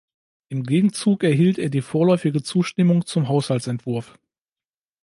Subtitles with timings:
[0.49, 4.17] Im Gegenzug erhielt er die vorläufige Zustimmung zum Haushaltsentwurf.